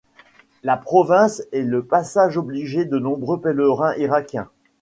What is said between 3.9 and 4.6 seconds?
irakiens.